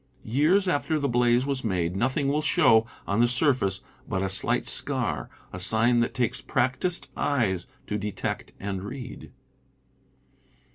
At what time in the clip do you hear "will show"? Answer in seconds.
2.27-2.87